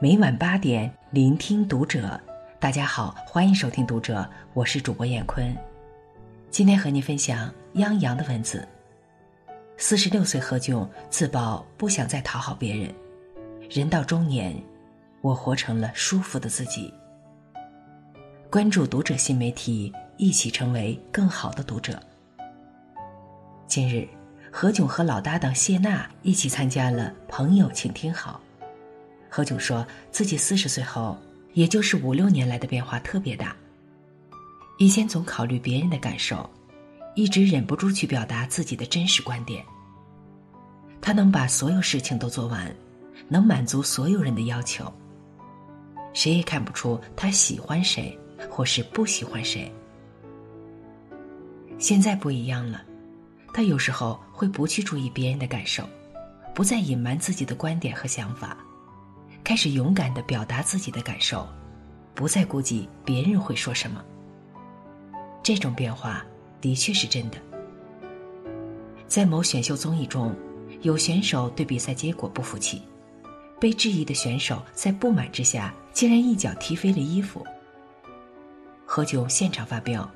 [0.00, 2.20] 每晚八点，聆听读者。
[2.60, 4.20] 大家好，欢迎收听《读者》，
[4.54, 5.52] 我是主播艳坤。
[6.52, 8.64] 今天和您分享央洋的文字。
[9.76, 12.94] 四十六岁何炅自曝不想再讨好别人，
[13.68, 14.54] 人到中年，
[15.20, 16.94] 我活成了舒服的自己。
[18.48, 22.00] 关注《读者》新媒体，一起成为更好的读者。
[23.66, 24.06] 近日，
[24.52, 28.40] 何炅和老搭档谢娜一起参加了《朋友，请听好》。
[29.28, 31.16] 何炅说自己四十岁后，
[31.52, 33.54] 也就是五六年来的变化特别大。
[34.78, 36.48] 以前总考虑别人的感受，
[37.14, 39.64] 一直忍不住去表达自己的真实观点。
[41.00, 42.74] 他能把所有事情都做完，
[43.28, 44.92] 能满足所有人的要求。
[46.12, 48.16] 谁也看不出他喜欢谁
[48.50, 49.72] 或是不喜欢谁。
[51.78, 52.82] 现在不一样了，
[53.52, 55.88] 他有时候会不去注意别人的感受，
[56.54, 58.56] 不再隐瞒自己的观点和想法。
[59.48, 61.48] 开始勇敢的表达自己的感受，
[62.14, 64.04] 不再顾及别人会说什么。
[65.42, 66.22] 这种变化
[66.60, 67.38] 的确是真的。
[69.06, 70.36] 在某选秀综艺中，
[70.82, 72.82] 有选手对比赛结果不服气，
[73.58, 77.42] 被质疑的选手在不满之下，竟然一脚踢飞了衣服。
[78.84, 80.06] 何炅现场发飙，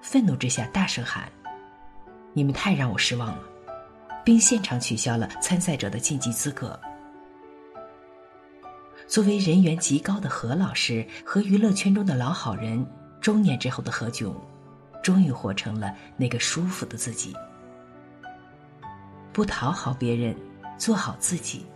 [0.00, 1.28] 愤怒之下大声喊
[2.32, 3.42] ：“你们太让我失望了！”
[4.24, 6.78] 并现场取消了参赛者的晋级资格。
[9.10, 12.86] 作为人缘极高的何老师和娱乐圈中的老好人，
[13.20, 14.32] 中年之后的何炅，
[15.02, 17.34] 终于活成了那个舒服的自己。
[19.32, 20.32] 不讨好别人，
[20.78, 21.66] 做好自己。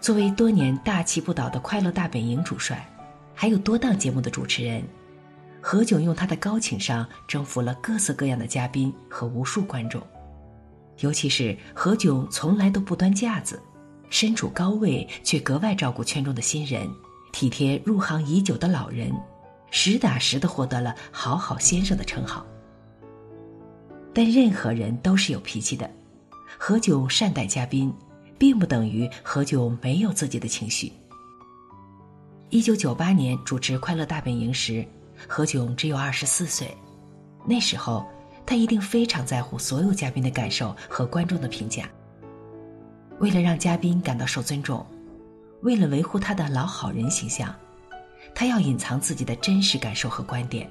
[0.00, 2.88] 作为多年大气不倒的《快乐大本营》主帅，
[3.34, 4.84] 还有多档节目的主持人，
[5.60, 10.00] 何炅用他的高情商征服了各色各样的嘉宾和无数观众。
[11.00, 13.60] 尤其是何炅从来都不端架子。
[14.10, 16.88] 身处高位却格外照顾圈中的新人，
[17.32, 19.12] 体贴入行已久的老人，
[19.70, 22.46] 实打实的获得了“好好先生”的称号。
[24.14, 25.90] 但任何人都是有脾气的，
[26.58, 27.92] 何炅善待嘉宾，
[28.38, 30.90] 并不等于何炅没有自己的情绪。
[32.48, 34.86] 一九九八年主持《快乐大本营》时，
[35.28, 36.74] 何炅只有二十四岁，
[37.46, 38.06] 那时候
[38.46, 41.88] 他一定非常在乎所有嘉宾的感受和观众的评价。
[43.18, 44.84] 为了让嘉宾感到受尊重，
[45.62, 47.54] 为了维护他的老好人形象，
[48.34, 50.68] 他要隐藏自己的真实感受和观点，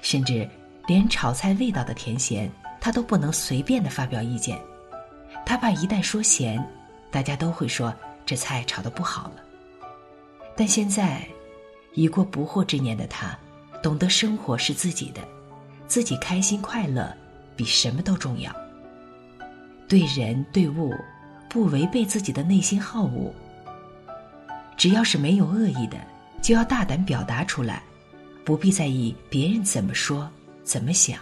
[0.00, 0.48] 甚至
[0.86, 2.50] 连炒菜味道的甜咸，
[2.80, 4.60] 他都不能随便的发表意见。
[5.44, 6.64] 他怕一旦说咸，
[7.10, 7.92] 大家都会说
[8.24, 9.42] 这菜炒的不好了。
[10.56, 11.26] 但现在，
[11.94, 13.36] 已过不惑之年的他，
[13.82, 15.20] 懂得生活是自己的，
[15.88, 17.12] 自己开心快乐
[17.56, 18.54] 比什么都重要。
[19.90, 20.94] 对人对物，
[21.48, 23.34] 不违背自己的内心好恶。
[24.76, 25.98] 只要是没有恶意的，
[26.40, 27.82] 就要大胆表达出来，
[28.44, 30.30] 不必在意别人怎么说、
[30.62, 31.18] 怎么想。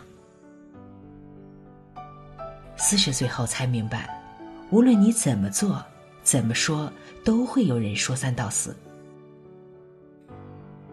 [2.77, 4.23] 四十岁后才明白，
[4.69, 5.83] 无论你怎么做、
[6.23, 6.93] 怎么说，
[7.25, 8.77] 都会有人说三道四。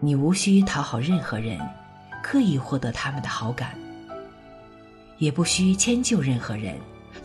[0.00, 1.60] 你无需讨好任何人，
[2.22, 3.78] 刻意获得他们的好感，
[5.18, 6.74] 也不需迁就任何人。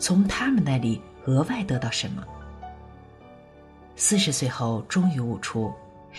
[0.02, 2.24] 从他们那里额外得到什么？
[3.94, 5.72] 四十岁后终于悟出，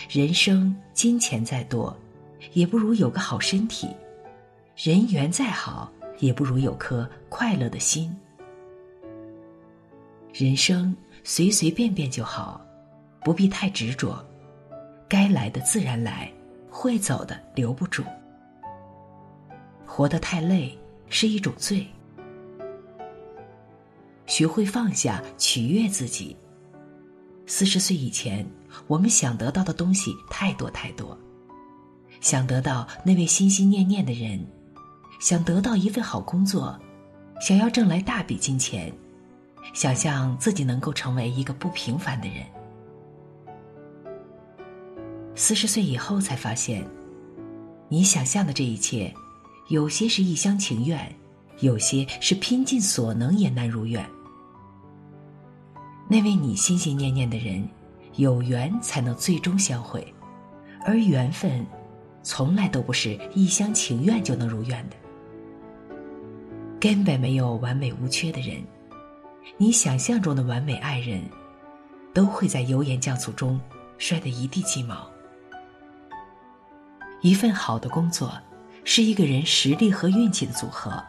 [0.08, 1.94] 人生金钱再多，
[2.54, 3.88] 也不如有个好身体；
[4.74, 8.10] 人缘再好，也不如有颗快乐的心。
[10.32, 12.58] 人生随随便便就好，
[13.20, 14.16] 不必太执着，
[15.06, 16.32] 该来的自然来，
[16.70, 18.02] 会走的留不住。
[19.84, 20.74] 活得太累
[21.10, 21.86] 是一种罪。
[24.26, 26.36] 学会放下，取悦自己。
[27.46, 28.46] 四十岁以前，
[28.86, 31.16] 我们想得到的东西太多太多，
[32.20, 34.44] 想得到那位心心念念的人，
[35.20, 36.78] 想得到一份好工作，
[37.40, 38.90] 想要挣来大笔金钱，
[39.74, 42.46] 想象自己能够成为一个不平凡的人。
[45.34, 46.82] 四十岁以后才发现，
[47.90, 49.12] 你想象的这一切，
[49.68, 51.14] 有些是一厢情愿。
[51.60, 54.04] 有些是拼尽所能也难如愿。
[56.08, 57.66] 那位你心心念念的人，
[58.16, 60.06] 有缘才能最终相会，
[60.84, 61.66] 而缘分，
[62.22, 64.96] 从来都不是一厢情愿就能如愿的。
[66.78, 68.62] 根本没有完美无缺的人，
[69.56, 71.22] 你想象中的完美爱人，
[72.12, 73.58] 都会在油盐酱醋中
[73.96, 75.08] 摔得一地鸡毛。
[77.22, 78.30] 一份好的工作，
[78.84, 81.02] 是一个人实力和运气的组合。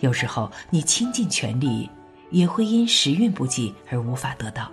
[0.00, 1.88] 有时候，你倾尽全力，
[2.32, 4.68] 也会因时运不济而无法得到。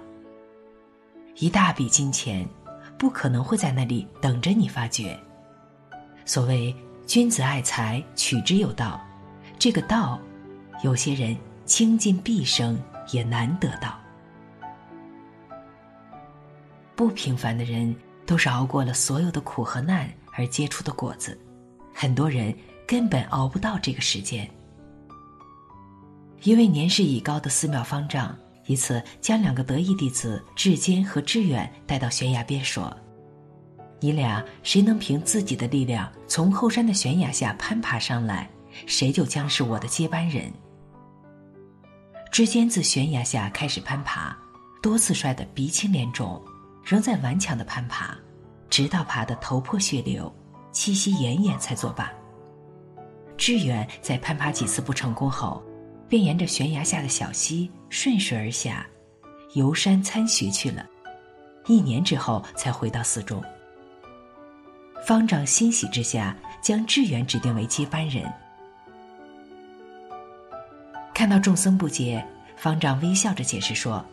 [1.36, 2.48] 一大笔金钱，
[2.98, 5.18] 不可能会在那里等着你发掘。
[6.26, 6.76] 所谓
[7.06, 9.00] 君子爱财，取之有道，
[9.58, 10.20] 这个道，
[10.84, 12.80] 有些人倾尽毕生
[13.12, 14.00] 也难得到。
[16.96, 17.96] 不平凡的人，
[18.26, 21.40] 都是熬过了所有的苦和难而结出的果子，
[21.94, 22.54] 很多人
[22.86, 24.50] 根本熬不到这个时间。
[26.44, 28.36] 一位年事已高的寺庙方丈。
[28.66, 32.96] 一次，将两个得意弟子志坚和志远带到悬崖边，说
[34.00, 38.48] ：“你俩谁能凭自己的力量从后山的悬崖下攀爬上来，
[38.86, 40.54] 谁就将是我的接班人。”
[42.32, 44.38] 志坚自悬崖下开始攀爬，
[44.84, 46.40] 多次摔得鼻青脸肿，
[46.84, 48.16] 仍在顽强的攀爬，
[48.70, 50.32] 直到爬得头破血流、
[50.72, 52.12] 气息奄奄才作罢。
[53.36, 55.64] 志远在攀爬几次不成功后。
[56.10, 58.86] 便沿着悬崖下的小溪顺水而下，
[59.54, 60.86] 游山参学去了。
[61.68, 63.42] 一年之后才回到寺中。
[65.06, 68.26] 方丈欣喜之下，将智远指定为接班人。
[71.14, 72.26] 看到众僧不解，
[72.58, 74.04] 方丈微笑着解释说：“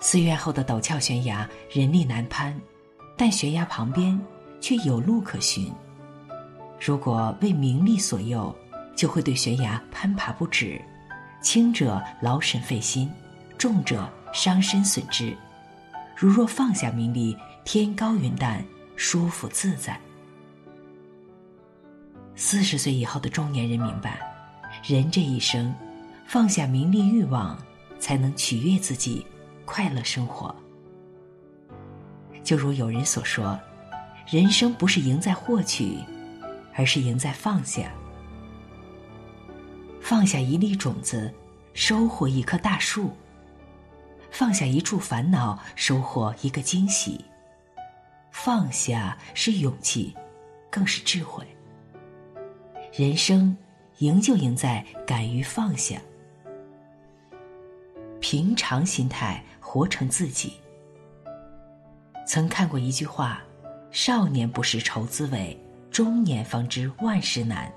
[0.00, 2.54] 寺院后的陡峭悬崖人力难攀，
[3.16, 4.20] 但悬崖旁边
[4.60, 5.72] 却有路可寻。
[6.78, 8.54] 如果为名利所诱。”
[8.98, 10.82] 就会对悬崖攀爬不止，
[11.40, 13.08] 轻者劳神费心，
[13.56, 15.36] 重者伤身损肢。
[16.16, 18.60] 如若放下名利，天高云淡，
[18.96, 19.96] 舒服自在。
[22.34, 24.18] 四十岁以后的中年人明白，
[24.84, 25.72] 人这一生，
[26.26, 27.56] 放下名利欲望，
[28.00, 29.24] 才能取悦自己，
[29.64, 30.52] 快乐生活。
[32.42, 33.56] 就如有人所说，
[34.26, 35.98] 人生不是赢在获取，
[36.74, 37.92] 而是赢在放下。
[40.08, 41.30] 放下一粒种子，
[41.74, 43.10] 收获一棵大树；
[44.30, 47.22] 放下一处烦恼，收获一个惊喜。
[48.30, 50.16] 放下是勇气，
[50.70, 51.46] 更是智慧。
[52.90, 53.54] 人生
[53.98, 56.00] 赢就赢在敢于放下，
[58.18, 60.54] 平常心态活成自己。
[62.26, 63.42] 曾看过一句话
[63.92, 67.70] ：“少年不识愁滋味，中年方知万事难。”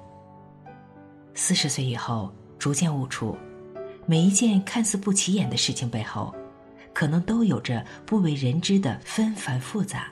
[1.43, 3.35] 四十岁以后，逐渐悟出，
[4.05, 6.31] 每一件看似不起眼的事情背后，
[6.93, 10.05] 可能都有着不为人知的纷繁复杂。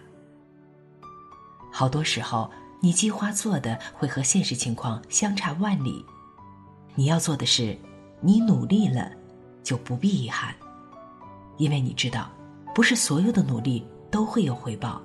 [1.71, 2.49] 好多时候，
[2.81, 6.03] 你计划做的会和现实情况相差万里。
[6.95, 7.77] 你要做的是，
[8.21, 9.11] 你努力了，
[9.61, 10.55] 就不必遗憾，
[11.57, 12.27] 因为你知道，
[12.73, 14.99] 不是所有的努力都会有回报，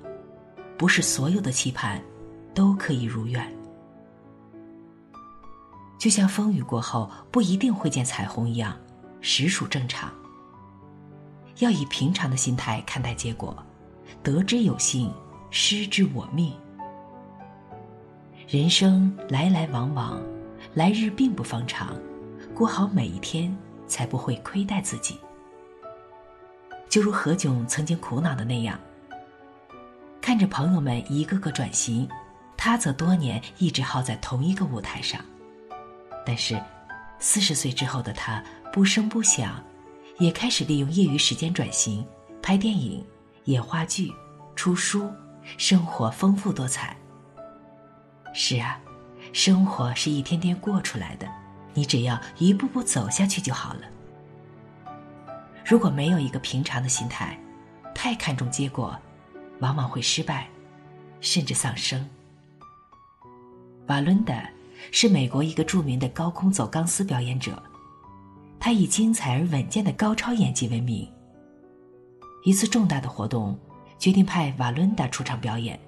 [0.79, 2.03] 不是所有的期盼
[2.55, 3.47] 都可以如愿。
[5.99, 8.77] 就像风雨过后不一定会见彩虹一样，
[9.21, 10.13] 实属正常。
[11.59, 13.57] 要以平常的心态看待结果，
[14.23, 15.13] 得之有幸，
[15.51, 16.53] 失之我命。
[18.49, 20.21] 人生来来往往，
[20.75, 21.97] 来日并不方长，
[22.55, 23.57] 过好每一天，
[23.87, 25.19] 才不会亏待自己。
[26.89, 28.79] 就如何炅曾经苦恼的那样，
[30.21, 32.09] 看着朋友们一个个转型，
[32.57, 35.25] 他则多年一直耗在同一个舞台上。
[36.27, 36.59] 但是，
[37.19, 38.43] 四十岁之后的他
[38.73, 39.63] 不声不响，
[40.19, 42.07] 也开始利用业余时间转型，
[42.43, 43.05] 拍电影、
[43.45, 44.11] 演话剧、
[44.57, 45.13] 出书，
[45.59, 46.97] 生活丰富多彩。
[48.33, 48.81] 是啊，
[49.33, 51.29] 生活是一天天过出来的，
[51.75, 53.83] 你只要一步步走下去就好了。
[55.65, 57.39] 如果没有一个平常的心态，
[57.95, 58.99] 太看重结果，
[59.61, 60.49] 往往会失败，
[61.21, 62.09] 甚至丧生。
[63.89, 64.49] 瓦伦达。
[64.91, 67.63] 是美国一个著名的高空走钢丝表演者，
[68.59, 71.07] 他以精彩而稳健的高超演技闻名。
[72.45, 73.59] 一次重大的活动，
[73.99, 75.79] 决定派瓦伦达出场表演。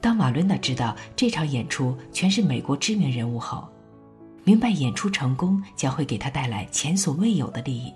[0.00, 3.68] 当瓦伦达知道这场演出全是美国知名人物后，
[4.44, 7.92] 明白演出成功将会给他带来前所未有的利益。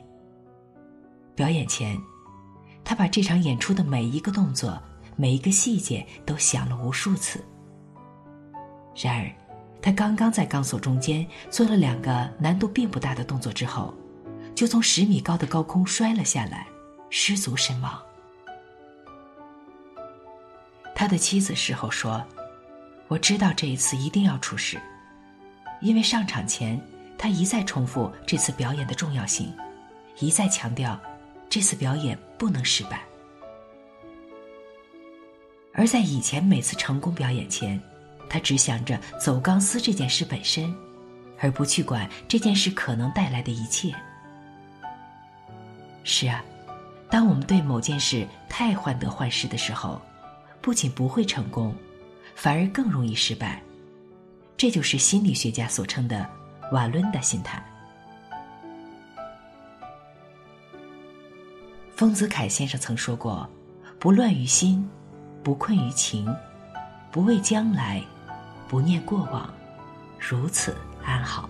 [1.34, 1.96] 表演前，
[2.84, 4.78] 他把这场演出的每一个动作、
[5.16, 7.42] 每一个细节都想了无数次。
[8.94, 9.30] 然而，
[9.82, 13.92] 他刚刚在钢索中间做了两个难度并不大的动作之后，
[14.54, 16.68] 就从十米高的高空摔了下来，
[17.10, 18.00] 失足身亡。
[20.94, 22.24] 他的妻子事后说
[23.08, 24.80] ：“我知道这一次一定要出事，
[25.80, 26.80] 因为上场前
[27.18, 29.52] 他一再重复这次表演的重要性，
[30.20, 30.96] 一再强调
[31.48, 33.02] 这次表演不能失败。
[35.74, 37.82] 而在以前每次成功表演前。”
[38.32, 40.74] 他只想着走钢丝这件事本身，
[41.38, 43.94] 而不去管这件事可能带来的一切。
[46.02, 46.42] 是啊，
[47.10, 50.00] 当我们对某件事太患得患失的时候，
[50.62, 51.74] 不仅不会成功，
[52.34, 53.60] 反而更容易失败。
[54.56, 56.26] 这就是心理学家所称的
[56.72, 57.62] “瓦伦达心态”。
[61.94, 63.46] 丰子恺先生曾说过
[64.00, 64.88] ：“不乱于心，
[65.42, 66.34] 不困于情，
[67.10, 68.02] 不畏将来，
[68.72, 69.52] 不念过往，
[70.18, 70.74] 如此
[71.04, 71.46] 安好。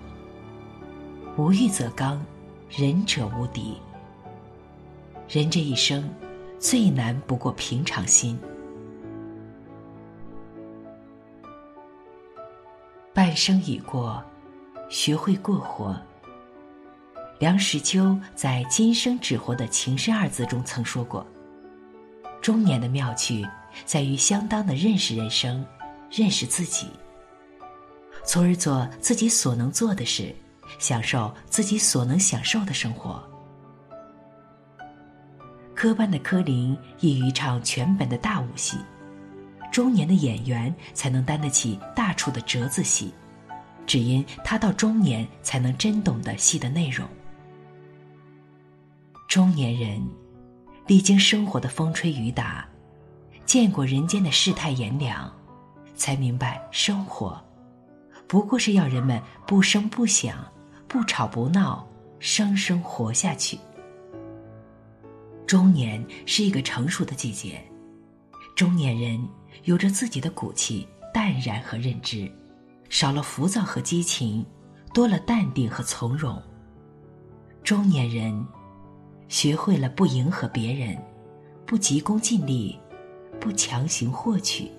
[1.36, 2.20] 无欲则刚，
[2.68, 3.76] 仁者无敌。”
[5.30, 6.12] 人这一生，
[6.58, 8.36] 最难不过平常心。
[13.14, 14.20] 半生已过，
[14.88, 15.96] 学会过活。
[17.38, 21.24] 梁实秋在《今生只活的情深》二字中曾说过
[22.42, 23.46] ：“中年的妙趣，
[23.84, 25.64] 在于相当的认识人生，
[26.10, 26.88] 认识自己，
[28.24, 30.34] 从而做自己所能做的事，
[30.78, 33.22] 享受自己所能享受的生活。”
[35.74, 38.78] 科班的柯林易于唱全本的大武戏，
[39.72, 43.12] 中年的演员才能担得起大处的折子戏，
[43.84, 47.08] 只因他到中年才能真懂得戏的内容。
[49.28, 50.00] 中年人
[50.86, 52.68] 历经生活的风吹雨打，
[53.44, 55.32] 见过人间的世态炎凉，
[55.96, 57.42] 才明白生活
[58.26, 60.44] 不过是要人们不声不响、
[60.88, 61.86] 不吵不闹，
[62.18, 63.58] 生生活下去。
[65.46, 67.62] 中年是一个成熟的季节，
[68.56, 69.22] 中年人
[69.64, 72.30] 有着自己的骨气、淡然和认知，
[72.88, 74.46] 少了浮躁和激情，
[74.94, 76.40] 多了淡定和从容。
[77.62, 78.46] 中年人
[79.28, 80.96] 学会了不迎合别人，
[81.66, 82.78] 不急功近利，
[83.38, 84.70] 不强行获取。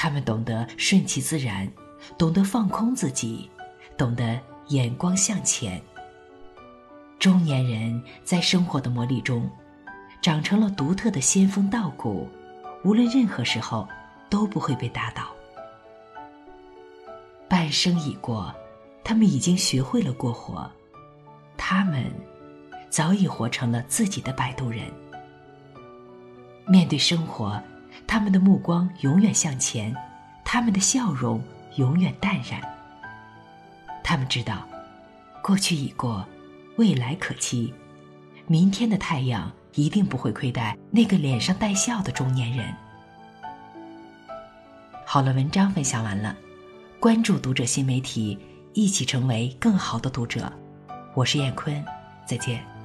[0.00, 1.68] 他们懂得顺其自然，
[2.16, 3.50] 懂得放空自己，
[3.96, 4.38] 懂得
[4.68, 5.82] 眼光向前。
[7.18, 9.50] 中年人在生活的磨砺中，
[10.22, 12.28] 长成了独特的仙风道骨，
[12.84, 13.88] 无论任何时候
[14.30, 15.24] 都不会被打倒。
[17.48, 18.54] 半生已过，
[19.02, 20.70] 他们已经学会了过活，
[21.56, 22.04] 他们
[22.88, 24.84] 早已活成了自己的摆渡人。
[26.68, 27.60] 面对生活，
[28.06, 29.94] 他们的目光永远向前，
[30.44, 31.42] 他们的笑容
[31.76, 32.60] 永远淡然。
[34.02, 34.66] 他们知道，
[35.42, 36.26] 过去已过。
[36.76, 37.74] 未来可期，
[38.46, 42.72] 明天的太阳一定不会亏待那个脸上带笑的中年人。
[45.04, 46.36] 好了，文章分享完了，
[47.00, 48.38] 关注读者新媒体，
[48.74, 50.52] 一起成为更好的读者。
[51.14, 51.84] 我是燕坤，
[52.24, 52.77] 再见。